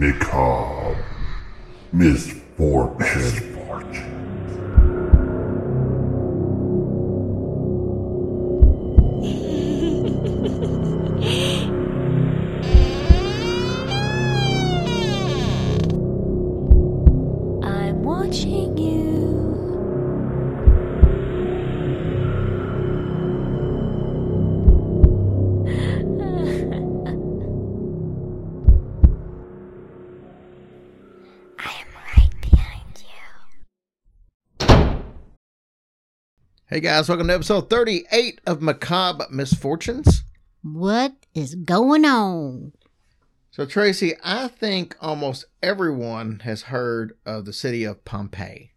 Macabre. 0.00 0.96
Misfortune. 1.92 3.49
Hey 36.70 36.78
guys, 36.80 37.08
welcome 37.08 37.26
to 37.28 37.34
episode 37.34 37.68
38 37.68 38.40
of 38.46 38.62
Macabre 38.62 39.26
Misfortunes. 39.30 40.22
What 40.62 41.14
is 41.34 41.54
going 41.56 42.04
on? 42.04 42.72
So, 43.50 43.66
Tracy, 43.66 44.14
I 44.22 44.46
think 44.48 44.96
almost 45.00 45.46
everyone 45.62 46.40
has 46.44 46.62
heard 46.62 47.16
of 47.26 47.44
the 47.44 47.52
city 47.52 47.82
of 47.84 48.04
Pompeii. 48.04 48.70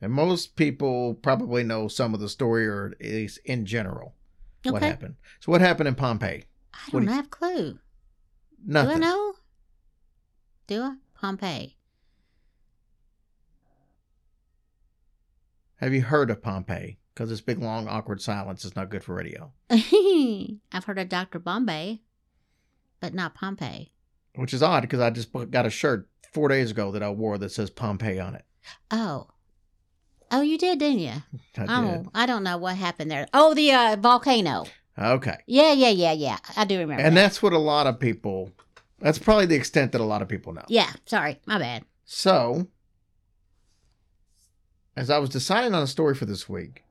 And 0.00 0.12
most 0.12 0.54
people 0.54 1.14
probably 1.14 1.64
know 1.64 1.88
some 1.88 2.14
of 2.14 2.20
the 2.20 2.28
story, 2.28 2.66
or 2.66 2.94
at 3.00 3.04
least 3.06 3.40
in 3.44 3.66
general, 3.66 4.14
what 4.62 4.76
Okay. 4.76 4.86
happened. 4.88 5.16
So, 5.40 5.50
what 5.50 5.60
happened 5.60 5.88
in 5.88 5.96
Pompeii? 5.96 6.44
I 6.72 6.78
What 6.90 7.00
don't 7.00 7.06
do 7.06 7.10
you- 7.10 7.16
have 7.16 7.26
a 7.26 7.28
clue. 7.28 7.78
Nothing. 8.64 9.00
Do 9.00 9.06
I 9.06 9.08
know? 9.10 9.34
Do 10.68 10.82
I? 10.82 10.96
Pompeii. 11.14 11.76
Have 15.84 15.92
you 15.92 16.00
heard 16.00 16.30
of 16.30 16.40
Pompeii? 16.40 16.96
Because 17.12 17.28
this 17.28 17.42
big, 17.42 17.58
long, 17.58 17.88
awkward 17.88 18.22
silence 18.22 18.64
is 18.64 18.74
not 18.74 18.88
good 18.88 19.04
for 19.04 19.14
radio, 19.14 19.52
I've 19.70 20.84
heard 20.86 20.98
of 20.98 21.10
Dr. 21.10 21.38
Bombay, 21.38 22.00
but 23.00 23.12
not 23.12 23.34
Pompeii. 23.34 23.92
which 24.34 24.54
is 24.54 24.62
odd 24.62 24.80
because 24.80 25.00
I 25.00 25.10
just 25.10 25.28
got 25.50 25.66
a 25.66 25.70
shirt 25.70 26.08
four 26.32 26.48
days 26.48 26.70
ago 26.70 26.90
that 26.90 27.02
I 27.02 27.10
wore 27.10 27.36
that 27.36 27.50
says 27.52 27.68
Pompeii 27.68 28.18
on 28.18 28.34
it. 28.34 28.46
Oh. 28.90 29.28
Oh, 30.30 30.40
you 30.40 30.56
did, 30.56 30.78
didn't 30.78 31.00
you? 31.00 31.12
I 31.58 31.66
oh, 31.68 31.98
did. 31.98 32.08
I 32.14 32.24
don't 32.24 32.44
know 32.44 32.56
what 32.56 32.76
happened 32.76 33.10
there. 33.10 33.28
Oh, 33.34 33.52
the 33.52 33.70
uh, 33.70 33.96
volcano. 34.00 34.64
Okay. 34.98 35.36
Yeah, 35.46 35.74
yeah, 35.74 35.90
yeah, 35.90 36.12
yeah. 36.12 36.38
I 36.56 36.64
do 36.64 36.78
remember. 36.78 37.02
And 37.02 37.14
that. 37.14 37.20
that's 37.20 37.42
what 37.42 37.52
a 37.52 37.58
lot 37.58 37.86
of 37.86 38.00
people, 38.00 38.50
that's 39.00 39.18
probably 39.18 39.44
the 39.44 39.56
extent 39.56 39.92
that 39.92 40.00
a 40.00 40.04
lot 40.04 40.22
of 40.22 40.28
people 40.28 40.54
know. 40.54 40.64
Yeah, 40.66 40.90
sorry. 41.04 41.40
My 41.44 41.58
bad. 41.58 41.84
So, 42.06 42.68
as 44.96 45.10
I 45.10 45.18
was 45.18 45.30
deciding 45.30 45.74
on 45.74 45.82
a 45.82 45.88
story 45.88 46.14
for 46.14 46.24
this 46.24 46.48
week, 46.48 46.84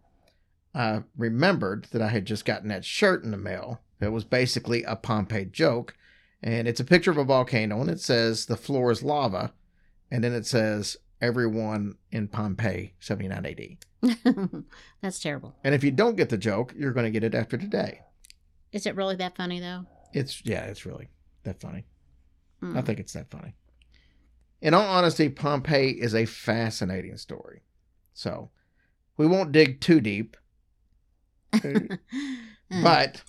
I 0.76 1.04
remembered 1.18 1.88
that 1.92 2.02
I 2.02 2.10
had 2.10 2.26
just 2.26 2.46
gotten 2.46 2.70
that 2.70 2.86
shirt 2.86 3.24
in 3.24 3.32
the 3.32 3.38
mail 3.38 3.82
that 4.00 4.12
was 4.12 4.24
basically 4.24 4.84
a 4.84 4.96
Pompeii 4.96 5.46
joke. 5.46 5.96
And 6.42 6.68
it's 6.68 6.80
a 6.80 6.86
picture 6.86 7.12
of 7.12 7.18
a 7.18 7.24
volcano, 7.24 7.80
and 7.80 7.90
it 7.90 8.02
says 8.02 8.46
the 8.46 8.58
floor 8.58 8.92
is 8.92 9.02
lava. 9.02 9.54
And 10.12 10.24
then 10.24 10.34
it 10.34 10.46
says 10.46 10.98
everyone 11.22 11.96
in 12.12 12.28
Pompeii, 12.28 12.94
79 13.00 13.46
AD. 13.46 14.64
that's 15.02 15.20
terrible. 15.20 15.56
And 15.64 15.74
if 15.74 15.84
you 15.84 15.92
don't 15.92 16.18
get 16.18 16.30
the 16.30 16.38
joke, 16.38 16.74
you're 16.78 16.92
going 16.92 17.06
to 17.06 17.12
get 17.12 17.24
it 17.24 17.34
after 17.34 17.58
today. 17.58 18.02
Is 18.74 18.86
it 18.86 18.96
really 18.96 19.16
that 19.16 19.38
funny, 19.38 19.60
though? 19.62 19.86
It's, 20.12 20.42
yeah, 20.44 20.66
it's 20.66 20.86
really 20.86 21.08
that 21.44 21.62
funny. 21.62 21.86
Hmm. 22.60 22.78
I 22.78 22.82
think 22.82 23.00
it's 23.00 23.14
that 23.14 23.32
funny. 23.32 23.56
In 24.62 24.74
all 24.74 24.86
honesty, 24.86 25.30
Pompeii 25.30 25.92
is 25.92 26.14
a 26.14 26.26
fascinating 26.26 27.16
story. 27.18 27.62
So 28.14 28.50
we 29.18 29.28
won't 29.28 29.52
dig 29.52 29.80
too 29.82 30.00
deep, 30.02 30.38
Mm. 31.54 32.82
but 32.82 33.22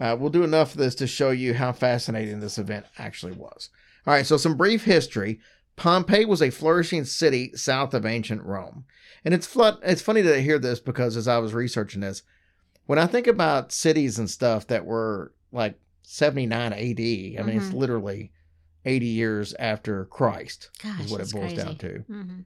uh, 0.00 0.16
we'll 0.18 0.28
do 0.30 0.42
enough 0.44 0.72
of 0.72 0.78
this 0.78 0.94
to 0.96 1.06
show 1.06 1.30
you 1.30 1.54
how 1.54 1.72
fascinating 1.72 2.40
this 2.40 2.58
event 2.58 2.84
actually 2.98 3.32
was. 3.32 3.70
All 4.06 4.12
right, 4.12 4.26
so 4.26 4.36
some 4.36 4.56
brief 4.56 4.84
history. 4.84 5.40
Pompeii 5.76 6.26
was 6.26 6.42
a 6.42 6.50
flourishing 6.50 7.04
city 7.06 7.52
south 7.54 7.94
of 7.94 8.04
ancient 8.04 8.42
Rome. 8.42 8.84
And 9.24 9.32
it's 9.32 9.46
fl- 9.46 9.78
it's 9.82 10.02
funny 10.02 10.22
to 10.22 10.42
hear 10.42 10.58
this 10.58 10.80
because 10.80 11.16
as 11.16 11.26
I 11.26 11.38
was 11.38 11.54
researching 11.54 12.00
this, 12.02 12.22
when 12.86 12.98
I 12.98 13.06
think 13.06 13.26
about 13.26 13.72
cities 13.72 14.18
and 14.18 14.28
stuff 14.28 14.66
that 14.66 14.84
were 14.84 15.32
like 15.52 15.78
79 16.02 16.72
AD, 16.72 16.78
I 16.78 17.42
mean, 17.46 17.56
it's 17.56 17.68
Mhm. 17.70 17.74
literally 17.74 18.32
80 18.84 19.06
years 19.06 19.54
after 19.54 20.04
Christ 20.06 20.68
Gosh, 20.82 21.00
is 21.06 21.10
what 21.12 21.20
it 21.22 21.32
boils 21.32 21.52
crazy. 21.52 21.56
down 21.56 21.76
to. 21.78 21.98
hmm 22.00 22.40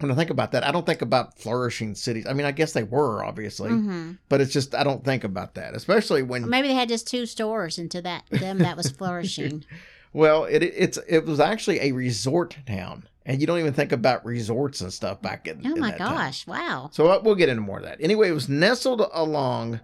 When 0.00 0.12
I 0.12 0.14
think 0.14 0.30
about 0.30 0.52
that, 0.52 0.64
I 0.64 0.70
don't 0.70 0.86
think 0.86 1.02
about 1.02 1.38
flourishing 1.38 1.94
cities. 1.96 2.26
I 2.26 2.32
mean, 2.32 2.46
I 2.46 2.52
guess 2.52 2.72
they 2.72 2.84
were 2.84 3.24
obviously, 3.24 3.70
hmm 3.70 4.12
but 4.28 4.40
it's 4.40 4.52
just 4.52 4.74
I 4.74 4.84
don't 4.84 5.04
think 5.04 5.24
about 5.24 5.54
that, 5.54 5.74
especially 5.74 6.22
when 6.22 6.48
Maybe 6.48 6.68
they 6.68 6.74
had 6.74 6.88
just 6.88 7.08
two 7.08 7.26
stores, 7.26 7.78
and 7.78 7.90
to 7.90 8.02
that 8.02 8.24
them 8.30 8.58
that 8.58 8.76
was 8.76 8.90
flourishing. 8.90 9.64
well, 10.12 10.44
it 10.44 10.62
it's 10.62 10.98
it 11.08 11.26
was 11.26 11.40
actually 11.40 11.80
a 11.80 11.92
resort 11.92 12.56
town, 12.66 13.08
and 13.26 13.40
you 13.40 13.46
don't 13.48 13.58
even 13.58 13.72
think 13.72 13.90
about 13.90 14.24
resorts 14.24 14.80
and 14.80 14.92
stuff 14.92 15.20
back 15.20 15.48
in. 15.48 15.62
oh 15.66 15.74
in 15.74 15.80
my 15.80 15.90
that 15.90 15.98
time. 15.98 16.14
gosh! 16.14 16.46
Wow. 16.46 16.90
So 16.92 17.08
uh, 17.08 17.20
we'll 17.22 17.34
get 17.34 17.48
into 17.48 17.62
more 17.62 17.78
of 17.78 17.84
that. 17.84 18.00
Anyway, 18.00 18.28
it 18.28 18.32
was 18.34 18.48
nestled 18.48 19.02
along 19.12 19.80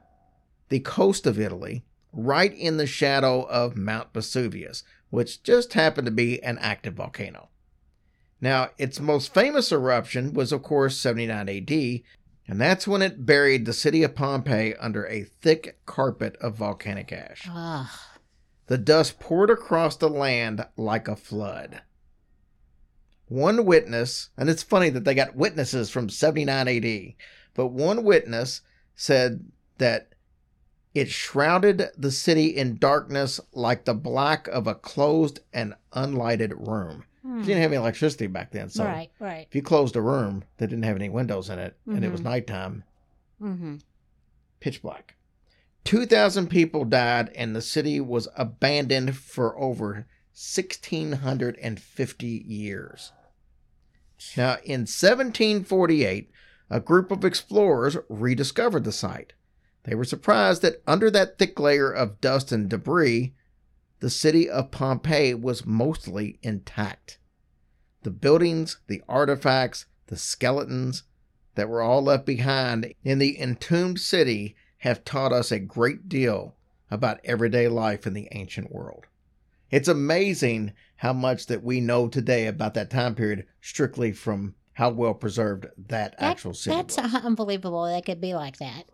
the 0.68 0.80
coast 0.80 1.26
of 1.26 1.40
Italy, 1.40 1.84
right 2.12 2.54
in 2.56 2.76
the 2.76 2.86
shadow 2.86 3.42
of 3.48 3.76
Mount 3.76 4.14
Vesuvius, 4.14 4.84
which 5.10 5.42
just 5.42 5.72
happened 5.74 6.06
to 6.06 6.12
be 6.12 6.40
an 6.42 6.58
active 6.58 6.94
volcano. 6.94 7.48
Now, 8.44 8.72
its 8.76 9.00
most 9.00 9.32
famous 9.32 9.72
eruption 9.72 10.34
was, 10.34 10.52
of 10.52 10.62
course, 10.62 10.98
79 10.98 11.48
AD, 11.48 11.70
and 12.46 12.60
that's 12.60 12.86
when 12.86 13.00
it 13.00 13.24
buried 13.24 13.64
the 13.64 13.72
city 13.72 14.02
of 14.02 14.14
Pompeii 14.14 14.74
under 14.74 15.06
a 15.06 15.22
thick 15.22 15.78
carpet 15.86 16.36
of 16.42 16.54
volcanic 16.54 17.10
ash. 17.10 17.48
Ugh. 17.50 17.88
The 18.66 18.76
dust 18.76 19.18
poured 19.18 19.48
across 19.48 19.96
the 19.96 20.10
land 20.10 20.66
like 20.76 21.08
a 21.08 21.16
flood. 21.16 21.80
One 23.28 23.64
witness, 23.64 24.28
and 24.36 24.50
it's 24.50 24.62
funny 24.62 24.90
that 24.90 25.04
they 25.04 25.14
got 25.14 25.34
witnesses 25.34 25.88
from 25.88 26.10
79 26.10 26.68
AD, 26.68 27.14
but 27.54 27.68
one 27.68 28.04
witness 28.04 28.60
said 28.94 29.46
that 29.78 30.14
it 30.92 31.08
shrouded 31.08 31.92
the 31.96 32.10
city 32.10 32.48
in 32.48 32.76
darkness 32.76 33.40
like 33.54 33.86
the 33.86 33.94
black 33.94 34.48
of 34.48 34.66
a 34.66 34.74
closed 34.74 35.40
and 35.50 35.72
unlighted 35.94 36.52
room. 36.68 37.04
Hmm. 37.24 37.38
You 37.38 37.44
didn't 37.44 37.62
have 37.62 37.72
any 37.72 37.80
electricity 37.80 38.26
back 38.26 38.50
then, 38.52 38.68
so 38.68 38.84
right, 38.84 39.10
right. 39.18 39.46
if 39.48 39.54
you 39.54 39.62
closed 39.62 39.96
a 39.96 40.02
room 40.02 40.44
that 40.58 40.66
didn't 40.68 40.84
have 40.84 40.96
any 40.96 41.08
windows 41.08 41.48
in 41.48 41.58
it 41.58 41.76
and 41.86 42.04
it 42.04 42.12
was 42.12 42.20
Mhm. 42.20 42.24
nighttime, 42.24 42.84
hmm 43.38 43.76
pitch 44.60 44.82
black. 44.82 45.14
2,000 45.84 46.48
people 46.48 46.84
died, 46.86 47.30
and 47.34 47.54
the 47.54 47.60
city 47.60 48.00
was 48.00 48.28
abandoned 48.36 49.14
for 49.16 49.58
over 49.58 50.06
1,650 50.32 52.26
years. 52.26 53.12
Now, 54.36 54.56
in 54.64 54.86
1748, 54.86 56.30
a 56.70 56.80
group 56.80 57.10
of 57.10 57.24
explorers 57.24 57.96
rediscovered 58.08 58.84
the 58.84 58.92
site. 58.92 59.34
They 59.82 59.94
were 59.94 60.04
surprised 60.04 60.62
that 60.62 60.82
under 60.86 61.10
that 61.10 61.38
thick 61.38 61.58
layer 61.60 61.90
of 61.90 62.20
dust 62.22 62.50
and 62.52 62.68
debris, 62.70 63.34
the 64.00 64.10
city 64.10 64.48
of 64.48 64.70
Pompeii 64.70 65.34
was 65.34 65.64
mostly 65.66 66.38
intact. 66.42 67.18
The 68.02 68.10
buildings, 68.10 68.78
the 68.86 69.02
artifacts, 69.08 69.86
the 70.06 70.16
skeletons, 70.16 71.04
that 71.54 71.68
were 71.68 71.80
all 71.82 72.02
left 72.02 72.26
behind 72.26 72.92
in 73.04 73.18
the 73.18 73.40
entombed 73.40 74.00
city 74.00 74.56
have 74.78 75.04
taught 75.04 75.32
us 75.32 75.50
a 75.52 75.58
great 75.60 76.08
deal 76.08 76.56
about 76.90 77.20
everyday 77.24 77.68
life 77.68 78.06
in 78.06 78.12
the 78.12 78.28
ancient 78.32 78.70
world. 78.72 79.06
It's 79.70 79.88
amazing 79.88 80.72
how 80.96 81.12
much 81.12 81.46
that 81.46 81.62
we 81.62 81.80
know 81.80 82.08
today 82.08 82.46
about 82.46 82.74
that 82.74 82.90
time 82.90 83.14
period 83.14 83.46
strictly 83.60 84.12
from 84.12 84.54
how 84.74 84.90
well 84.90 85.14
preserved 85.14 85.66
that, 85.76 86.18
That- 86.18 86.22
actual 86.22 86.54
city 86.54 86.76
That's 86.76 86.96
was. 86.96 87.14
unbelievable. 87.24 87.84
That 87.86 88.04
could 88.04 88.20
be 88.20 88.34
like 88.34 88.58
that. 88.58 88.84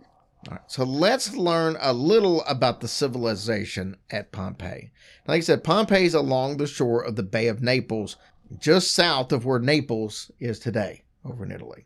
All 0.49 0.55
right, 0.55 0.61
so 0.69 0.85
let's 0.85 1.37
learn 1.37 1.77
a 1.81 1.93
little 1.93 2.43
about 2.45 2.81
the 2.81 2.89
civilization 2.89 3.97
at 4.11 4.33
Pompeii. 4.33 4.91
Like 5.27 5.39
I 5.39 5.41
said, 5.41 5.65
Pompeii 5.65 6.07
is 6.07 6.15
along 6.15 6.57
the 6.57 6.67
shore 6.67 7.05
of 7.05 7.17
the 7.17 7.23
Bay 7.23 7.49
of 7.49 7.63
Naples, 7.63 8.17
just 8.59 8.93
south 8.93 9.33
of 9.33 9.45
where 9.45 9.59
Naples 9.59 10.31
is 10.41 10.59
today, 10.59 11.03
over 11.25 11.45
in 11.45 11.53
Italy. 11.53 11.85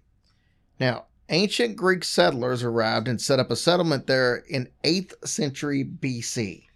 Now, 0.78 1.06
ancient 1.30 1.76
Greek 1.76 2.04
settlers 2.04 2.62
arrived 2.62 3.08
and 3.08 3.20
set 3.20 3.40
up 3.40 3.50
a 3.50 3.56
settlement 3.56 4.06
there 4.06 4.36
in 4.48 4.68
8th 4.84 5.26
century 5.26 5.84
BC. 5.84 6.66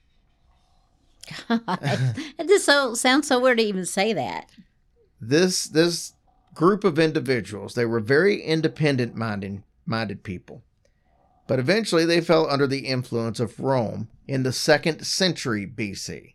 it 1.51 2.49
just 2.49 2.65
so 2.65 2.95
sounds 2.95 3.29
so 3.29 3.39
weird 3.39 3.59
to 3.59 3.65
even 3.65 3.85
say 3.85 4.13
that. 4.15 4.51
This 5.21 5.65
this 5.65 6.15
group 6.55 6.85
of 6.85 6.99
individuals, 6.99 7.75
they 7.75 7.85
were 7.85 8.01
very 8.01 8.41
independent 8.41 9.15
minded 9.15 9.63
minded 9.85 10.23
people. 10.23 10.63
But 11.49 11.59
eventually 11.59 12.05
they 12.05 12.21
fell 12.21 12.49
under 12.49 12.67
the 12.67 12.87
influence 12.87 13.41
of 13.41 13.59
Rome 13.59 14.09
in 14.29 14.43
the 14.43 14.50
2nd 14.50 15.05
century 15.05 15.67
BC. 15.67 16.35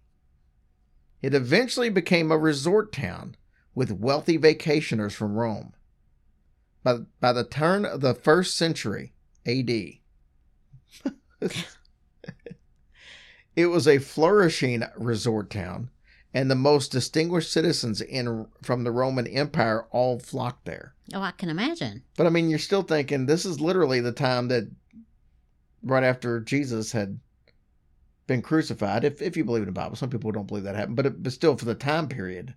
It 1.22 1.36
eventually 1.36 1.90
became 1.90 2.32
a 2.32 2.38
resort 2.38 2.92
town 2.92 3.36
with 3.76 3.92
wealthy 3.92 4.40
vacationers 4.40 5.14
from 5.14 5.36
Rome. 5.36 5.74
By, 6.84 6.98
by 7.22 7.32
the 7.32 7.46
turn 7.46 7.86
of 7.86 8.02
the 8.02 8.16
first 8.16 8.58
century 8.58 9.14
AD, 9.46 9.70
it 13.56 13.68
was 13.68 13.88
a 13.88 14.00
flourishing 14.00 14.84
resort 14.98 15.52
town, 15.52 15.92
and 16.34 16.50
the 16.50 16.56
most 16.56 16.92
distinguished 16.92 17.52
citizens 17.52 18.02
in 18.02 18.48
from 18.64 18.84
the 18.84 18.92
Roman 18.92 19.28
Empire 19.28 19.86
all 19.92 20.20
flocked 20.20 20.66
there. 20.66 20.96
Oh, 21.14 21.22
I 21.22 21.32
can 21.32 21.50
imagine. 21.50 22.02
But 22.18 22.26
I 22.26 22.32
mean, 22.32 22.50
you're 22.50 22.58
still 22.58 22.82
thinking 22.82 23.28
this 23.28 23.46
is 23.46 23.62
literally 23.62 24.00
the 24.00 24.12
time 24.12 24.48
that 24.48 24.70
right 25.84 26.04
after 26.04 26.40
Jesus 26.40 26.92
had 26.92 27.20
been 28.28 28.42
crucified, 28.42 29.04
if, 29.04 29.22
if 29.22 29.36
you 29.36 29.44
believe 29.44 29.64
in 29.64 29.68
the 29.68 29.74
Bible. 29.74 29.96
Some 29.96 30.10
people 30.10 30.32
don't 30.32 30.48
believe 30.48 30.64
that 30.64 30.76
happened, 30.76 30.96
but, 30.96 31.06
it, 31.06 31.24
but 31.24 31.34
still 31.34 31.58
for 31.58 31.66
the 31.66 31.76
time 31.76 32.08
period, 32.08 32.54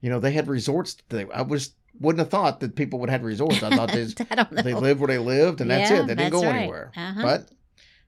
you 0.00 0.08
know, 0.10 0.18
they 0.18 0.32
had 0.32 0.48
resorts. 0.48 0.96
They, 1.08 1.26
I 1.30 1.42
was 1.42 1.74
wouldn't 1.98 2.20
have 2.20 2.30
thought 2.30 2.60
that 2.60 2.76
people 2.76 2.98
would 3.00 3.10
have 3.10 3.22
resorts. 3.22 3.62
I 3.62 3.76
thought 3.76 3.92
they, 3.92 4.06
I 4.30 4.62
they 4.62 4.74
lived 4.74 5.00
where 5.00 5.08
they 5.08 5.18
lived 5.18 5.60
and 5.60 5.70
that's 5.70 5.90
it. 5.90 6.06
They 6.06 6.14
didn't 6.14 6.32
go 6.32 6.42
right. 6.42 6.56
anywhere. 6.56 6.92
Uh-huh. 6.96 7.22
But 7.22 7.50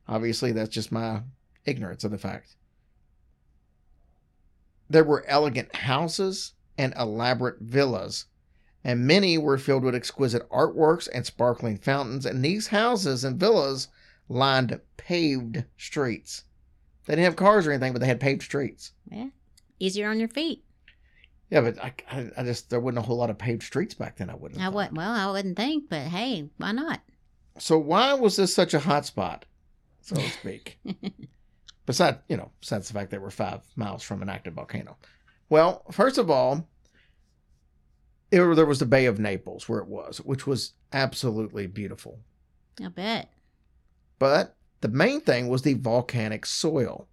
obviously, 0.08 0.52
that's 0.52 0.70
just 0.70 0.92
my 0.92 1.22
ignorance 1.64 2.04
of 2.04 2.10
the 2.10 2.18
fact. 2.18 2.56
There 4.88 5.04
were 5.04 5.24
elegant 5.26 5.74
houses 5.74 6.52
and 6.78 6.94
elaborate 6.98 7.60
villas, 7.60 8.26
and 8.84 9.06
many 9.06 9.38
were 9.38 9.58
filled 9.58 9.84
with 9.84 9.94
exquisite 9.94 10.48
artworks 10.50 11.08
and 11.12 11.24
sparkling 11.24 11.78
fountains. 11.78 12.26
And 12.26 12.44
these 12.44 12.68
houses 12.68 13.24
and 13.24 13.38
villas 13.38 13.88
lined 14.28 14.80
paved 14.96 15.64
streets. 15.76 16.44
They 17.06 17.14
didn't 17.14 17.24
have 17.24 17.36
cars 17.36 17.66
or 17.66 17.72
anything, 17.72 17.92
but 17.92 18.00
they 18.00 18.06
had 18.06 18.20
paved 18.20 18.42
streets. 18.42 18.92
Yeah. 19.10 19.28
Easier 19.78 20.08
on 20.08 20.18
your 20.18 20.28
feet. 20.28 20.64
Yeah, 21.50 21.60
but 21.60 21.78
I, 21.84 21.92
I, 22.10 22.30
I 22.38 22.42
just 22.44 22.70
there 22.70 22.80
wasn't 22.80 23.00
a 23.00 23.02
whole 23.02 23.18
lot 23.18 23.28
of 23.30 23.36
paved 23.36 23.62
streets 23.62 23.94
back 23.94 24.16
then. 24.16 24.30
I 24.30 24.34
wouldn't. 24.34 24.60
I 24.60 24.68
would 24.68 24.96
well, 24.96 25.12
I 25.12 25.30
wouldn't 25.30 25.56
think, 25.56 25.90
but 25.90 26.02
hey, 26.02 26.48
why 26.56 26.72
not? 26.72 27.00
So 27.58 27.78
why 27.78 28.14
was 28.14 28.36
this 28.36 28.54
such 28.54 28.72
a 28.72 28.80
hot 28.80 29.04
spot, 29.04 29.44
so 30.00 30.16
to 30.16 30.30
speak? 30.30 30.78
besides, 31.86 32.18
you 32.28 32.38
know, 32.38 32.50
besides 32.60 32.88
the 32.88 32.94
fact 32.94 33.10
that 33.10 33.20
we're 33.20 33.30
five 33.30 33.60
miles 33.76 34.02
from 34.02 34.22
an 34.22 34.30
active 34.30 34.54
volcano. 34.54 34.96
Well, 35.50 35.84
first 35.90 36.16
of 36.16 36.30
all, 36.30 36.66
it, 38.32 38.56
there 38.56 38.66
was 38.66 38.78
the 38.78 38.86
Bay 38.86 39.06
of 39.06 39.20
Naples 39.20 39.68
where 39.68 39.78
it 39.78 39.86
was, 39.86 40.18
which 40.18 40.46
was 40.46 40.72
absolutely 40.92 41.66
beautiful. 41.66 42.18
I 42.82 42.88
bet. 42.88 43.30
But 44.18 44.56
the 44.80 44.88
main 44.88 45.20
thing 45.20 45.48
was 45.48 45.62
the 45.62 45.74
volcanic 45.74 46.46
soil. 46.46 47.08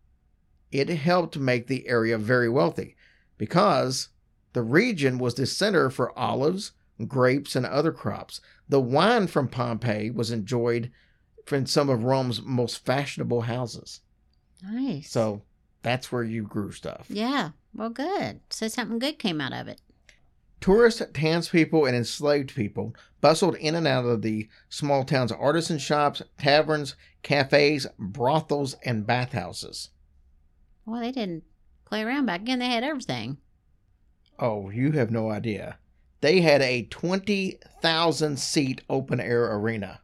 It 0.72 0.88
helped 0.90 1.38
make 1.38 1.68
the 1.68 1.88
area 1.88 2.18
very 2.18 2.48
wealthy 2.48 2.96
because 3.38 4.10
the 4.54 4.62
region 4.62 5.18
was 5.18 5.36
the 5.36 5.46
center 5.46 5.90
for 5.90 6.18
olives, 6.18 6.72
grapes, 7.08 7.56
and 7.56 7.66
other 7.66 7.92
crops. 7.92 8.40
The 8.70 8.80
wine 8.80 9.28
from 9.28 9.48
Pompeii 9.50 10.12
was 10.12 10.32
enjoyed 10.32 10.92
in 11.52 11.66
some 11.66 11.90
of 11.90 12.04
Rome's 12.04 12.42
most 12.42 12.86
fashionable 12.86 13.42
houses. 13.42 14.02
Nice. 14.64 15.10
So 15.10 15.42
that's 15.82 16.12
where 16.12 16.24
you 16.24 16.44
grew 16.44 16.72
stuff. 16.72 17.08
Yeah. 17.10 17.50
Well, 17.74 17.90
good. 17.90 18.40
So 18.50 18.68
something 18.68 19.00
good 19.00 19.20
came 19.20 19.42
out 19.42 19.54
of 19.54 19.68
it. 19.68 19.82
Tourists, 20.62 21.02
townspeople, 21.14 21.86
and 21.86 21.96
enslaved 21.96 22.54
people 22.56 22.94
bustled 23.22 23.56
in 23.56 23.76
and 23.76 23.88
out 23.88 24.06
of 24.06 24.22
the 24.22 24.50
small 24.70 25.04
town's 25.04 25.32
artisan 25.32 25.78
shops, 25.78 26.22
taverns, 26.38 26.96
cafes, 27.24 27.88
brothels, 27.98 28.76
and 28.84 29.06
bathhouses. 29.08 29.90
Well, 30.86 31.02
they 31.02 31.12
didn't 31.12 31.44
play 31.86 32.04
around 32.04 32.26
back 32.26 32.46
then. 32.46 32.60
They 32.60 32.68
had 32.68 32.84
everything. 32.84 33.38
Oh, 34.38 34.70
you 34.70 34.92
have 34.94 35.12
no 35.12 35.30
idea. 35.32 35.78
They 36.22 36.42
had 36.42 36.62
a 36.62 36.84
20,000 36.84 38.38
seat 38.40 38.82
open 38.90 39.20
air 39.20 39.54
arena. 39.56 40.02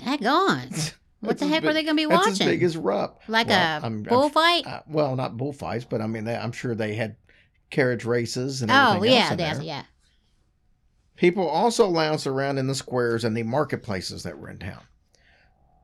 Daggone. 0.00 0.94
What 1.20 1.38
the 1.38 1.46
heck 1.48 1.62
were 1.62 1.70
big- 1.70 1.74
they 1.76 1.82
going 1.84 1.96
to 1.96 2.02
be 2.08 2.14
That's 2.14 2.26
watching? 2.26 2.46
as 2.46 2.52
big 2.52 2.62
as 2.62 2.76
Rupp. 2.76 3.22
like 3.26 3.48
Well, 3.48 3.56
a 3.58 3.62
I'm- 3.62 3.82
I'm- 3.84 4.02
bullfight? 4.02 4.66
Uh, 4.66 4.82
well, 4.86 5.16
not 5.16 5.36
bullfights, 5.36 5.84
but 5.86 6.00
I 6.02 6.06
mean, 6.06 6.24
they, 6.24 6.36
I'm 6.36 6.52
sure 6.52 6.74
they 6.74 6.94
had 6.94 7.16
carriage 7.70 8.04
races 8.04 8.62
and 8.62 8.70
oh, 8.70 9.02
yeah, 9.02 9.10
yeah, 9.10 9.34
there. 9.34 9.62
yeah. 9.62 9.82
People 11.16 11.48
also 11.48 11.88
lounged 11.88 12.26
around 12.26 12.58
in 12.58 12.66
the 12.66 12.74
squares 12.74 13.24
and 13.24 13.36
the 13.36 13.42
marketplaces 13.42 14.22
that 14.22 14.38
were 14.38 14.50
in 14.50 14.58
town. 14.58 14.82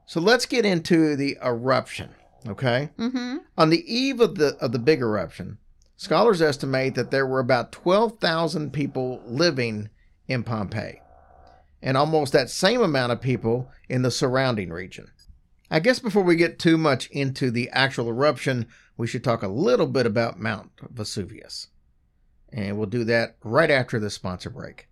So 0.07 0.21
let's 0.21 0.47
get 0.47 0.67
into 0.67 1.17
the 1.17 1.39
eruption, 1.43 2.11
okay? 2.47 2.91
Mm-hmm. 2.99 3.39
On 3.57 3.71
the 3.71 3.93
eve 3.93 4.21
of 4.21 4.35
the 4.35 4.57
of 4.59 4.73
the 4.73 4.79
big 4.79 5.01
eruption, 5.01 5.59
scholars 5.97 6.43
estimate 6.43 6.95
that 6.97 7.11
there 7.11 7.27
were 7.27 7.41
about 7.41 7.73
12,000 7.73 8.73
people 8.73 9.23
living 9.25 9.89
in 10.29 10.43
Pompeii 10.45 11.01
and 11.81 11.97
almost 11.97 12.33
that 12.33 12.51
same 12.51 12.83
amount 12.83 13.13
of 13.13 13.21
people 13.21 13.71
in 13.89 14.03
the 14.03 14.11
surrounding 14.11 14.71
region. 14.71 15.11
I 15.71 15.81
guess 15.81 15.99
before 15.99 16.23
we 16.23 16.37
get 16.37 16.59
too 16.59 16.77
much 16.77 17.09
into 17.09 17.51
the 17.51 17.71
actual 17.71 18.09
eruption, 18.09 18.67
we 18.97 19.07
should 19.07 19.25
talk 19.25 19.43
a 19.43 19.49
little 19.49 19.87
bit 19.87 20.05
about 20.05 20.39
Mount 20.39 20.71
Vesuvius. 20.91 21.69
And 22.53 22.77
we'll 22.77 22.87
do 22.87 23.05
that 23.05 23.37
right 23.43 23.71
after 23.71 23.99
the 23.99 24.11
sponsor 24.11 24.51
break. 24.51 24.89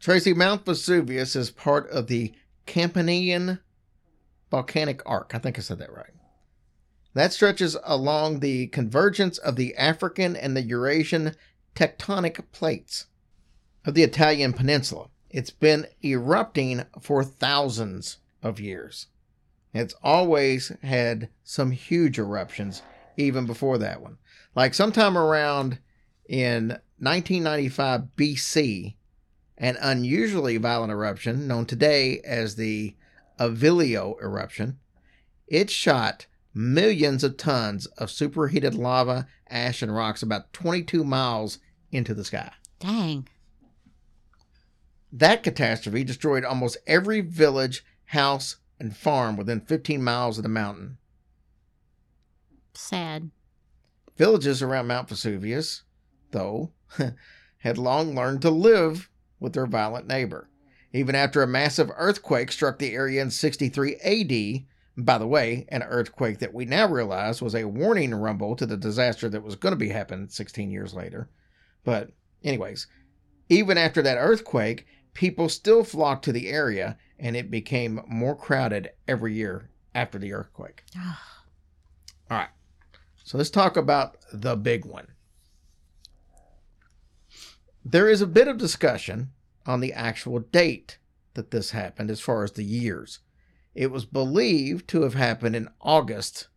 Tracy, 0.00 0.34
Mount 0.34 0.64
Vesuvius 0.64 1.36
is 1.36 1.50
part 1.50 1.88
of 1.90 2.06
the 2.06 2.32
Campanian 2.66 3.60
volcanic 4.50 5.02
arc. 5.06 5.34
I 5.34 5.38
think 5.38 5.58
I 5.58 5.62
said 5.62 5.78
that 5.78 5.92
right. 5.92 6.12
That 7.14 7.32
stretches 7.32 7.76
along 7.84 8.40
the 8.40 8.68
convergence 8.68 9.38
of 9.38 9.56
the 9.56 9.76
African 9.76 10.34
and 10.34 10.56
the 10.56 10.62
Eurasian 10.62 11.34
tectonic 11.74 12.40
plates 12.52 13.06
of 13.84 13.94
the 13.94 14.02
Italian 14.02 14.52
peninsula. 14.52 15.08
It's 15.30 15.50
been 15.50 15.86
erupting 16.04 16.84
for 17.00 17.22
thousands 17.24 18.18
of 18.42 18.60
years. 18.60 19.06
It's 19.74 19.94
always 20.02 20.72
had 20.82 21.28
some 21.44 21.70
huge 21.70 22.18
eruptions, 22.18 22.82
even 23.16 23.46
before 23.46 23.78
that 23.78 24.02
one. 24.02 24.18
Like 24.54 24.74
sometime 24.74 25.16
around 25.16 25.78
in 26.28 26.78
1995 26.98 28.02
BC, 28.16 28.94
an 29.56 29.76
unusually 29.80 30.56
violent 30.58 30.92
eruption 30.92 31.46
known 31.46 31.66
today 31.66 32.20
as 32.20 32.56
the 32.56 32.94
Avellino 33.38 34.20
eruption. 34.20 34.78
It 35.46 35.70
shot 35.70 36.26
millions 36.54 37.24
of 37.24 37.36
tons 37.36 37.86
of 37.98 38.10
superheated 38.10 38.74
lava, 38.74 39.26
ash, 39.48 39.82
and 39.82 39.94
rocks 39.94 40.22
about 40.22 40.52
22 40.52 41.02
miles 41.02 41.58
into 41.90 42.14
the 42.14 42.24
sky. 42.24 42.52
Dang. 42.78 43.28
That 45.12 45.42
catastrophe 45.42 46.04
destroyed 46.04 46.44
almost 46.44 46.78
every 46.86 47.20
village, 47.20 47.84
house, 48.06 48.56
and 48.78 48.96
farm 48.96 49.36
within 49.36 49.60
15 49.60 50.02
miles 50.02 50.38
of 50.38 50.42
the 50.42 50.48
mountain. 50.48 50.98
Sad. 52.74 53.30
Villages 54.16 54.62
around 54.62 54.86
Mount 54.86 55.08
Vesuvius, 55.08 55.82
though, 56.30 56.72
had 57.58 57.78
long 57.78 58.14
learned 58.14 58.42
to 58.42 58.50
live 58.50 59.08
with 59.40 59.52
their 59.52 59.66
violent 59.66 60.06
neighbor. 60.06 60.48
Even 60.92 61.14
after 61.14 61.42
a 61.42 61.46
massive 61.46 61.90
earthquake 61.96 62.52
struck 62.52 62.78
the 62.78 62.94
area 62.94 63.22
in 63.22 63.30
63 63.30 63.96
AD, 63.96 64.66
by 65.04 65.16
the 65.16 65.26
way, 65.26 65.64
an 65.70 65.82
earthquake 65.84 66.38
that 66.40 66.52
we 66.52 66.66
now 66.66 66.86
realize 66.86 67.40
was 67.40 67.54
a 67.54 67.64
warning 67.64 68.14
rumble 68.14 68.54
to 68.56 68.66
the 68.66 68.76
disaster 68.76 69.28
that 69.30 69.42
was 69.42 69.56
going 69.56 69.72
to 69.72 69.76
be 69.76 69.88
happening 69.88 70.28
16 70.28 70.70
years 70.70 70.92
later. 70.92 71.30
But, 71.82 72.10
anyways, 72.44 72.86
even 73.48 73.78
after 73.78 74.02
that 74.02 74.18
earthquake, 74.18 74.86
people 75.14 75.48
still 75.48 75.82
flocked 75.82 76.24
to 76.26 76.32
the 76.32 76.48
area 76.48 76.98
and 77.18 77.36
it 77.36 77.50
became 77.50 78.02
more 78.06 78.36
crowded 78.36 78.90
every 79.08 79.34
year 79.34 79.70
after 79.94 80.18
the 80.18 80.34
earthquake. 80.34 80.84
Ah. 80.96 81.31
So 83.24 83.38
let's 83.38 83.50
talk 83.50 83.76
about 83.76 84.16
the 84.32 84.56
big 84.56 84.84
one. 84.84 85.08
There 87.84 88.08
is 88.08 88.20
a 88.20 88.26
bit 88.26 88.48
of 88.48 88.58
discussion 88.58 89.30
on 89.66 89.80
the 89.80 89.92
actual 89.92 90.40
date 90.40 90.98
that 91.34 91.50
this 91.50 91.70
happened 91.70 92.10
as 92.10 92.20
far 92.20 92.44
as 92.44 92.52
the 92.52 92.64
years. 92.64 93.20
It 93.74 93.90
was 93.90 94.04
believed 94.04 94.88
to 94.88 95.02
have 95.02 95.14
happened 95.14 95.56
in 95.56 95.68
August 95.80 96.48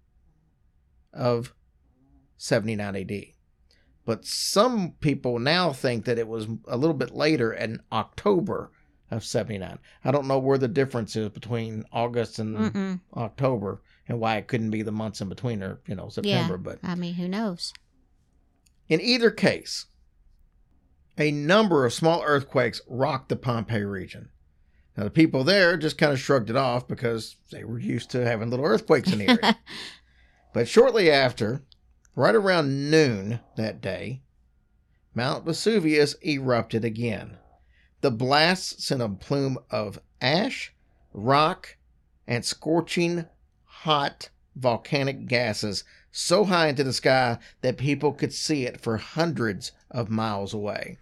of 1.13 1.53
79 2.38 2.95
AD. 2.95 3.12
But 4.05 4.25
some 4.25 4.93
people 5.00 5.39
now 5.39 5.72
think 5.74 6.05
that 6.05 6.19
it 6.19 6.27
was 6.27 6.48
a 6.67 6.77
little 6.77 6.95
bit 6.95 7.15
later 7.15 7.51
in 7.53 7.81
October 7.91 8.72
of 9.10 9.24
79. 9.24 9.79
I 10.03 10.12
don't 10.12 10.27
know 10.27 10.38
where 10.38 10.57
the 10.57 10.67
difference 10.67 11.15
is 11.15 11.29
between 11.29 11.86
August 11.91 12.38
and 12.38 12.57
Mm-mm. 12.57 13.00
October 13.15 13.81
and 14.07 14.19
why 14.19 14.38
it 14.38 14.47
couldn't 14.47 14.71
be 14.71 14.81
the 14.81 14.91
months 14.91 15.21
in 15.21 15.29
between 15.29 15.63
or, 15.63 15.79
you 15.88 15.95
know, 15.95 16.09
September, 16.09 16.57
but 16.57 16.79
I 16.83 16.95
mean, 16.95 17.15
who 17.15 17.27
knows? 17.27 17.74
in 18.88 19.01
either 19.01 19.31
case, 19.31 19.85
a 21.17 21.31
number 21.31 21.85
of 21.85 21.93
small 21.93 22.21
earthquakes 22.24 22.81
rocked 22.88 23.29
the 23.29 23.35
Pompeii 23.35 23.83
region. 23.83 24.29
Now, 24.95 25.05
the 25.05 25.09
people 25.09 25.43
there 25.43 25.75
just 25.75 25.97
kind 25.97 26.13
of 26.13 26.19
shrugged 26.19 26.50
it 26.50 26.55
off 26.55 26.88
because 26.88 27.35
they 27.51 27.63
were 27.63 27.79
used 27.79 28.12
to 28.12 28.24
having 28.24 28.50
little 28.50 28.65
earthquakes 28.65 29.12
in 29.12 29.19
the 29.19 29.29
area. 29.29 29.57
But 30.53 30.69
shortly 30.69 31.12
after, 31.12 31.65
right 32.15 32.33
around 32.33 32.89
noon 32.89 33.41
that 33.57 33.81
day, 33.81 34.21
Mount 35.13 35.43
Vesuvius 35.43 36.15
erupted 36.25 36.85
again. 36.85 37.39
The 38.00 38.09
blast 38.09 38.81
sent 38.81 39.01
a 39.01 39.09
plume 39.09 39.57
of 39.69 40.00
ash, 40.21 40.74
rock, 41.12 41.75
and 42.25 42.45
scorching 42.45 43.25
hot 43.85 44.29
volcanic 44.55 45.27
gases 45.27 45.83
so 46.11 46.45
high 46.45 46.67
into 46.69 46.83
the 46.83 46.91
sky 46.91 47.37
that 47.61 47.77
people 47.77 48.11
could 48.13 48.33
see 48.33 48.65
it 48.65 48.81
for 48.81 48.97
hundreds 48.97 49.73
of 49.91 50.09
miles 50.09 50.53
away. 50.55 50.97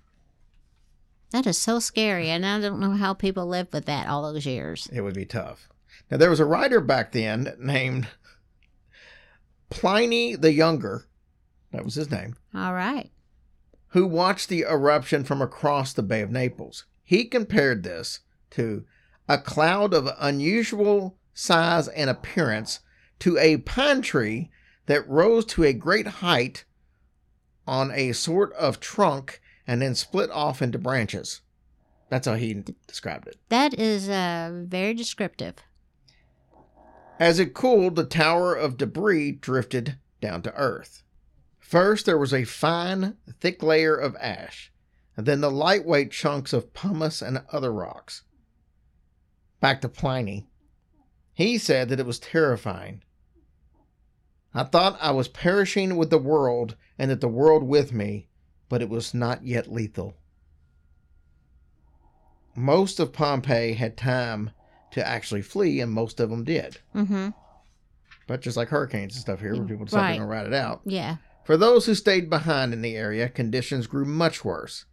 That 1.31 1.47
is 1.47 1.57
so 1.57 1.79
scary, 1.79 2.29
and 2.29 2.45
I 2.45 2.59
don't 2.59 2.81
know 2.81 2.91
how 2.91 3.13
people 3.13 3.47
lived 3.47 3.71
with 3.71 3.85
that 3.85 4.07
all 4.07 4.21
those 4.21 4.45
years. 4.45 4.89
It 4.91 5.01
would 5.01 5.13
be 5.15 5.25
tough. 5.25 5.69
Now, 6.11 6.17
there 6.17 6.29
was 6.29 6.41
a 6.41 6.45
writer 6.45 6.81
back 6.81 7.13
then 7.13 7.53
named 7.57 8.07
Pliny 9.69 10.35
the 10.35 10.51
Younger, 10.51 11.05
that 11.71 11.85
was 11.85 11.95
his 11.95 12.11
name, 12.11 12.35
All 12.53 12.73
right. 12.73 13.09
who 13.89 14.05
watched 14.05 14.49
the 14.49 14.65
eruption 14.69 15.23
from 15.23 15.41
across 15.41 15.93
the 15.93 16.03
Bay 16.03 16.21
of 16.21 16.31
Naples. 16.31 16.85
He 17.03 17.25
compared 17.25 17.83
this 17.83 18.19
to 18.51 18.83
a 19.29 19.37
cloud 19.37 19.93
of 19.93 20.09
unusual 20.19 21.17
size 21.33 21.87
and 21.87 22.09
appearance 22.09 22.79
to 23.19 23.37
a 23.37 23.57
pine 23.57 24.01
tree 24.01 24.49
that 24.85 25.07
rose 25.07 25.45
to 25.45 25.63
a 25.63 25.73
great 25.73 26.07
height 26.07 26.65
on 27.65 27.91
a 27.91 28.11
sort 28.11 28.53
of 28.53 28.79
trunk 28.79 29.41
and 29.65 29.81
then 29.81 29.95
split 29.95 30.29
off 30.31 30.61
into 30.61 30.77
branches. 30.77 31.41
That's 32.09 32.27
how 32.27 32.35
he 32.35 32.63
described 32.85 33.27
it. 33.27 33.37
That 33.49 33.73
is 33.73 34.09
uh, 34.09 34.65
very 34.65 34.93
descriptive. 34.93 35.55
As 37.19 37.39
it 37.39 37.53
cooled, 37.53 37.95
the 37.95 38.03
tower 38.03 38.53
of 38.53 38.77
debris 38.77 39.31
drifted 39.31 39.97
down 40.19 40.41
to 40.43 40.53
earth. 40.55 41.03
First, 41.59 42.05
there 42.05 42.17
was 42.17 42.33
a 42.33 42.43
fine, 42.43 43.17
thick 43.39 43.63
layer 43.63 43.95
of 43.95 44.15
ash, 44.17 44.71
and 45.15 45.25
then 45.25 45.41
the 45.41 45.49
lightweight 45.49 46.11
chunks 46.11 46.53
of 46.53 46.73
pumice 46.73 47.21
and 47.21 47.43
other 47.51 47.71
rocks. 47.71 48.23
Back 49.59 49.81
to 49.81 49.89
Pliny. 49.89 50.47
He 51.43 51.57
said 51.57 51.89
that 51.89 51.99
it 51.99 52.05
was 52.05 52.19
terrifying. 52.19 53.03
I 54.53 54.63
thought 54.63 54.97
I 55.01 55.11
was 55.11 55.27
perishing 55.27 55.97
with 55.97 56.09
the 56.09 56.17
world 56.17 56.75
and 56.97 57.11
that 57.11 57.21
the 57.21 57.27
world 57.27 57.63
with 57.63 57.91
me, 57.91 58.27
but 58.69 58.81
it 58.81 58.87
was 58.89 59.13
not 59.13 59.45
yet 59.45 59.71
lethal. 59.71 60.15
Most 62.55 62.99
of 62.99 63.11
Pompeii 63.13 63.73
had 63.73 63.97
time 63.97 64.51
to 64.91 65.05
actually 65.05 65.41
flee, 65.41 65.81
and 65.81 65.91
most 65.91 66.19
of 66.19 66.29
them 66.29 66.43
did. 66.43 66.77
Mm-hmm. 66.95 67.29
But 68.27 68.41
just 68.41 68.55
like 68.55 68.69
hurricanes 68.69 69.15
and 69.15 69.21
stuff 69.21 69.39
here, 69.39 69.55
where 69.55 69.65
people 69.65 69.85
decide 69.85 70.11
Right. 70.11 70.17
to 70.19 70.25
ride 70.25 70.47
it 70.47 70.53
out. 70.53 70.81
Yeah. 70.85 71.17
For 71.43 71.57
those 71.57 71.87
who 71.87 71.95
stayed 71.95 72.29
behind 72.29 72.71
in 72.73 72.81
the 72.81 72.95
area, 72.95 73.27
conditions 73.27 73.87
grew 73.87 74.05
much 74.05 74.45
worse. 74.45 74.85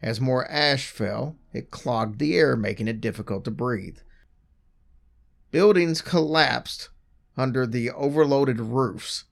As 0.00 0.20
more 0.20 0.50
ash 0.50 0.88
fell, 0.88 1.36
it 1.52 1.70
clogged 1.70 2.18
the 2.18 2.36
air, 2.36 2.56
making 2.56 2.88
it 2.88 3.00
difficult 3.00 3.44
to 3.44 3.50
breathe. 3.50 3.98
Buildings 5.50 6.02
collapsed 6.02 6.90
under 7.36 7.66
the 7.66 7.90
overloaded 7.90 8.60
roofs, 8.60 9.24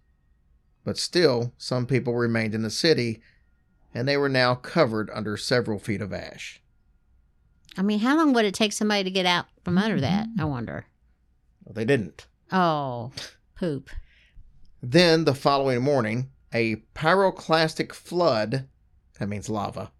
but 0.84 0.98
still, 0.98 1.52
some 1.56 1.86
people 1.86 2.14
remained 2.14 2.54
in 2.54 2.62
the 2.62 2.70
city, 2.70 3.20
and 3.92 4.06
they 4.06 4.16
were 4.16 4.28
now 4.28 4.54
covered 4.54 5.10
under 5.12 5.36
several 5.36 5.78
feet 5.78 6.00
of 6.00 6.12
ash. 6.12 6.60
I 7.76 7.82
mean, 7.82 7.98
how 8.00 8.16
long 8.16 8.32
would 8.32 8.44
it 8.44 8.54
take 8.54 8.72
somebody 8.72 9.04
to 9.04 9.10
get 9.10 9.26
out 9.26 9.46
from 9.64 9.78
under 9.78 10.00
that? 10.00 10.28
I 10.38 10.44
wonder. 10.44 10.86
Well, 11.64 11.74
they 11.74 11.84
didn't. 11.84 12.26
Oh, 12.52 13.10
poop. 13.56 13.90
Then, 14.82 15.24
the 15.24 15.34
following 15.34 15.82
morning, 15.82 16.30
a 16.52 16.76
pyroclastic 16.94 17.92
flood, 17.92 18.68
that 19.18 19.28
means 19.28 19.48
lava, 19.48 19.90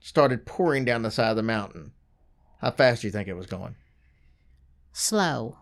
started 0.00 0.46
pouring 0.46 0.84
down 0.84 1.02
the 1.02 1.10
side 1.10 1.30
of 1.30 1.36
the 1.36 1.42
mountain. 1.42 1.92
How 2.60 2.70
fast 2.70 3.02
do 3.02 3.08
you 3.08 3.12
think 3.12 3.28
it 3.28 3.34
was 3.34 3.46
going? 3.46 3.76
Slow. 4.98 5.58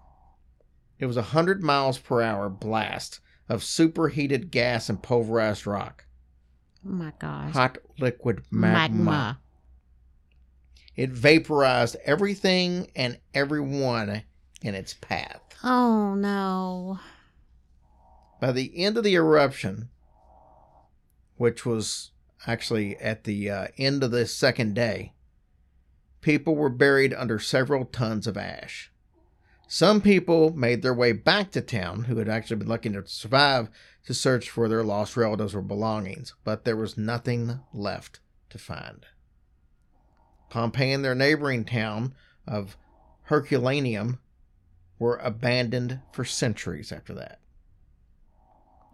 It 1.00 1.06
was 1.06 1.16
a 1.16 1.34
100 1.34 1.60
miles 1.60 1.98
per 1.98 2.22
hour 2.22 2.48
blast 2.48 3.18
of 3.48 3.64
superheated 3.64 4.52
gas 4.52 4.88
and 4.88 5.02
pulverized 5.02 5.66
rock. 5.66 6.06
Oh 6.86 6.92
my 6.92 7.12
gosh. 7.18 7.52
Hot 7.52 7.78
liquid 7.98 8.44
magma. 8.52 8.96
Magma. 8.96 9.40
It 10.94 11.10
vaporized 11.10 11.96
everything 12.04 12.92
and 12.94 13.18
everyone 13.34 14.22
in 14.62 14.76
its 14.76 14.94
path. 14.94 15.42
Oh 15.64 16.14
no. 16.14 17.00
By 18.40 18.52
the 18.52 18.70
end 18.84 18.96
of 18.96 19.02
the 19.02 19.16
eruption, 19.16 19.88
which 21.38 21.66
was 21.66 22.12
actually 22.46 22.96
at 22.98 23.24
the 23.24 23.50
uh, 23.50 23.66
end 23.76 24.04
of 24.04 24.12
the 24.12 24.26
second 24.26 24.76
day, 24.76 25.12
people 26.20 26.54
were 26.54 26.70
buried 26.70 27.12
under 27.12 27.40
several 27.40 27.84
tons 27.84 28.28
of 28.28 28.36
ash. 28.36 28.92
Some 29.66 30.00
people 30.00 30.54
made 30.54 30.82
their 30.82 30.94
way 30.94 31.12
back 31.12 31.50
to 31.52 31.60
town 31.60 32.04
who 32.04 32.16
had 32.16 32.28
actually 32.28 32.56
been 32.56 32.68
lucky 32.68 32.88
enough 32.88 33.04
to 33.04 33.10
survive 33.10 33.70
to 34.06 34.14
search 34.14 34.50
for 34.50 34.68
their 34.68 34.84
lost 34.84 35.16
relatives 35.16 35.54
or 35.54 35.62
belongings, 35.62 36.34
but 36.44 36.64
there 36.64 36.76
was 36.76 36.98
nothing 36.98 37.60
left 37.72 38.20
to 38.50 38.58
find. 38.58 39.06
Pompeii 40.50 40.92
and 40.92 41.04
their 41.04 41.14
neighboring 41.14 41.64
town 41.64 42.14
of 42.46 42.76
Herculaneum 43.22 44.20
were 44.98 45.16
abandoned 45.16 46.00
for 46.12 46.24
centuries 46.24 46.92
after 46.92 47.14
that. 47.14 47.40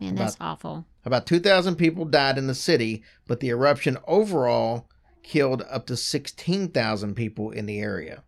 Man, 0.00 0.14
that's 0.14 0.36
awful. 0.40 0.86
About 1.04 1.26
2,000 1.26 1.76
people 1.76 2.04
died 2.06 2.38
in 2.38 2.46
the 2.46 2.54
city, 2.54 3.02
but 3.26 3.40
the 3.40 3.50
eruption 3.50 3.98
overall 4.06 4.88
killed 5.22 5.62
up 5.68 5.86
to 5.86 5.96
16,000 5.96 7.14
people 7.14 7.50
in 7.50 7.66
the 7.66 7.80
area. 7.80 8.22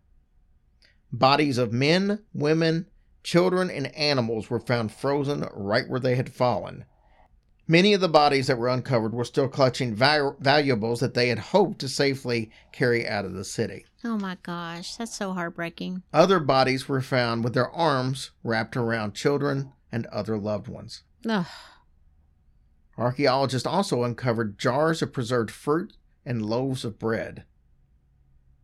Bodies 1.13 1.59
of 1.59 1.71
men, 1.71 2.23
women, 2.33 2.87
children, 3.21 3.69
and 3.69 3.93
animals 3.95 4.49
were 4.49 4.59
found 4.59 4.91
frozen 4.91 5.47
right 5.53 5.87
where 5.87 5.99
they 5.99 6.15
had 6.15 6.33
fallen. 6.33 6.85
Many 7.67 7.93
of 7.93 8.01
the 8.01 8.09
bodies 8.09 8.47
that 8.47 8.57
were 8.57 8.67
uncovered 8.67 9.13
were 9.13 9.23
still 9.23 9.47
clutching 9.47 9.95
val- 9.95 10.35
valuables 10.39 10.99
that 10.99 11.13
they 11.13 11.29
had 11.29 11.39
hoped 11.39 11.79
to 11.79 11.87
safely 11.87 12.51
carry 12.73 13.07
out 13.07 13.23
of 13.23 13.33
the 13.33 13.45
city. 13.45 13.85
Oh 14.03 14.17
my 14.17 14.37
gosh, 14.43 14.95
that's 14.95 15.15
so 15.15 15.33
heartbreaking. 15.33 16.03
Other 16.11 16.39
bodies 16.41 16.89
were 16.89 16.99
found 16.99 17.43
with 17.43 17.53
their 17.53 17.69
arms 17.69 18.31
wrapped 18.43 18.75
around 18.75 19.13
children 19.13 19.71
and 19.91 20.07
other 20.07 20.37
loved 20.37 20.67
ones. 20.67 21.03
Ugh. 21.29 21.45
Archaeologists 22.97 23.65
also 23.65 24.03
uncovered 24.03 24.59
jars 24.59 25.01
of 25.01 25.13
preserved 25.13 25.51
fruit 25.51 25.93
and 26.25 26.45
loaves 26.45 26.83
of 26.83 26.99
bread. 26.99 27.45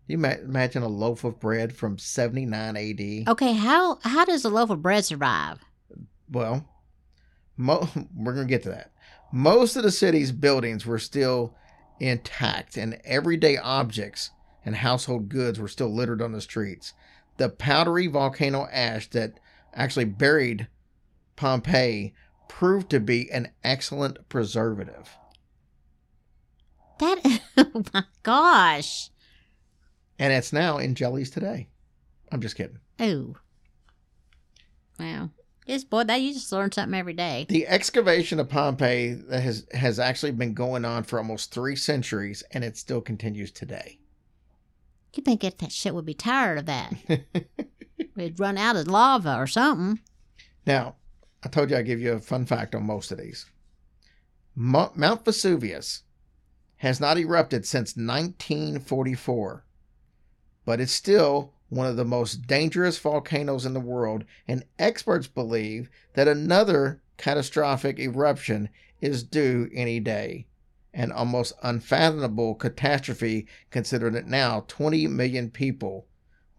You 0.10 0.18
ma- 0.18 0.30
imagine 0.44 0.82
a 0.82 0.88
loaf 0.88 1.24
of 1.24 1.40
bread 1.40 1.72
from 1.72 2.00
79 2.00 2.76
AD? 2.76 3.30
Okay, 3.30 3.54
how 3.54 4.00
how 4.02 4.26
does 4.26 4.44
a 4.44 4.50
loaf 4.50 4.72
of 4.72 4.82
bread 4.82 5.06
survive? 5.06 5.60
Well, 6.32 6.68
mo- 7.56 7.88
we're 8.16 8.34
going 8.34 8.48
to 8.48 8.52
get 8.52 8.64
to 8.64 8.70
that. 8.70 8.92
Most 9.32 9.76
of 9.76 9.84
the 9.84 9.92
city's 9.92 10.32
buildings 10.32 10.84
were 10.84 10.98
still 10.98 11.54
intact, 12.00 12.76
and 12.76 13.00
everyday 13.06 13.58
objects 13.58 14.32
and 14.66 14.78
household 14.78 15.30
goods 15.30 15.60
were 15.60 15.68
still 15.68 15.94
littered 15.94 16.24
on 16.24 16.32
the 16.32 16.42
streets. 16.42 16.94
The 17.38 17.50
powdery 17.50 18.08
volcano 18.08 18.68
ash 18.72 19.12
that 19.12 19.40
actually 19.76 20.06
buried 20.06 20.68
Pompeii 21.36 22.16
proved 22.48 22.90
to 22.90 23.00
be 23.00 23.32
an 23.32 23.52
excellent 23.64 24.28
preservative. 24.28 25.16
That 26.98 27.42
oh 27.58 27.84
my 27.94 28.06
gosh. 28.24 29.12
And 30.20 30.34
it's 30.34 30.54
now 30.54 30.78
in 30.78 30.96
jellies 30.96 31.32
today. 31.32 31.70
I'm 32.32 32.42
just 32.42 32.56
kidding. 32.56 32.80
Oh. 33.00 33.38
Wow. 35.00 35.30
Yes, 35.66 35.84
boy, 35.84 36.04
that 36.04 36.22
you 36.22 36.34
just 36.34 36.52
learn 36.52 36.72
something 36.72 36.98
every 36.98 37.14
day. 37.14 37.46
The 37.48 37.68
excavation 37.68 38.40
of 38.40 38.50
Pompeii 38.50 39.14
that 39.14 39.42
has 39.42 39.68
has 39.72 40.00
actually 40.00 40.32
been 40.32 40.54
going 40.54 40.84
on 40.84 41.04
for 41.04 41.20
almost 41.20 41.54
three 41.54 41.76
centuries, 41.76 42.44
and 42.52 42.64
it 42.64 42.76
still 42.76 43.02
continues 43.02 43.52
today. 43.52 44.00
You 45.16 45.24
think 45.24 45.44
if 45.44 45.58
that 45.60 45.72
shit 45.72 45.94
would 45.94 46.06
be 46.06 46.14
tired 46.14 46.58
of 46.58 46.66
that? 46.66 46.94
We'd 48.16 48.40
run 48.40 48.58
out 48.58 48.76
of 48.76 48.88
lava 48.88 49.36
or 49.38 49.48
something. 49.48 50.02
Now, 50.66 50.96
I 51.44 51.50
told 51.50 51.70
you 51.70 51.78
I'd 51.78 51.86
give 51.86 52.02
you 52.02 52.14
a 52.14 52.20
fun 52.20 52.46
fact 52.46 52.76
on 52.76 52.84
most 52.84 53.12
of 53.12 53.18
these. 53.18 53.46
Mount 54.56 55.24
Vesuvius 55.24 56.04
has 56.78 57.00
not 57.00 57.18
erupted 57.18 57.66
since 57.66 57.96
1944, 57.96 59.66
but 60.70 60.80
it's 60.80 60.92
still 60.92 61.52
one 61.70 61.88
of 61.88 61.96
the 61.96 62.06
most 62.06 62.46
dangerous 62.46 63.00
volcanoes 63.00 63.66
in 63.66 63.74
the 63.74 63.80
world, 63.80 64.24
and 64.48 64.64
experts 64.78 65.26
believe 65.26 65.90
that 66.14 66.28
another 66.28 67.02
catastrophic 67.18 67.98
eruption 67.98 68.70
is 69.02 69.24
due 69.24 69.68
any 69.74 70.00
day. 70.00 70.46
An 70.94 71.12
almost 71.12 71.54
unfathomable 71.64 72.54
catastrophe 72.54 73.48
considering 73.72 74.14
that 74.14 74.28
now 74.28 74.64
20 74.68 75.08
million 75.08 75.50
people 75.50 76.06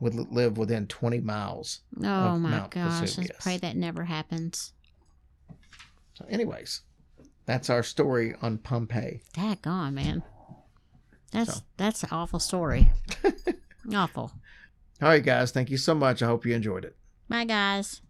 would 0.00 0.14
live 0.16 0.58
within 0.58 0.88
20 0.88 1.20
miles. 1.20 1.82
Oh 1.98 2.36
my 2.36 2.50
Mount 2.50 2.72
gosh, 2.72 3.16
let's 3.16 3.30
pray 3.38 3.58
that 3.58 3.76
never 3.76 4.02
happens. 4.02 4.72
So, 6.14 6.24
anyways, 6.28 6.80
that's 7.46 7.70
our 7.70 7.84
story 7.84 8.34
on 8.42 8.58
Pompeii. 8.58 9.22
Daggone, 9.34 9.92
man. 9.92 10.24
That's 11.30 11.58
so. 11.58 11.60
that's 11.76 12.02
an 12.02 12.08
awful 12.10 12.40
story. 12.40 12.90
Awful. 13.94 14.32
All 15.02 15.08
right, 15.08 15.24
guys. 15.24 15.50
Thank 15.50 15.70
you 15.70 15.76
so 15.76 15.94
much. 15.94 16.22
I 16.22 16.26
hope 16.26 16.44
you 16.44 16.54
enjoyed 16.54 16.84
it. 16.84 16.96
Bye, 17.28 17.44
guys. 17.44 18.02